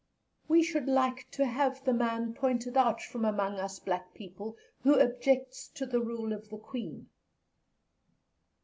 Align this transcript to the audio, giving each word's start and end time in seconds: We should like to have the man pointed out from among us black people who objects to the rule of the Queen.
We 0.47 0.63
should 0.63 0.87
like 0.87 1.29
to 1.29 1.45
have 1.45 1.83
the 1.83 1.93
man 1.93 2.33
pointed 2.33 2.75
out 2.75 3.03
from 3.03 3.23
among 3.23 3.59
us 3.59 3.77
black 3.77 4.15
people 4.15 4.57
who 4.81 4.97
objects 4.99 5.67
to 5.75 5.85
the 5.85 6.01
rule 6.01 6.33
of 6.33 6.49
the 6.49 6.57
Queen. 6.57 7.11